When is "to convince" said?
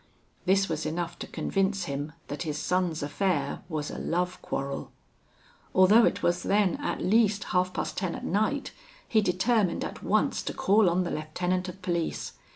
1.19-1.83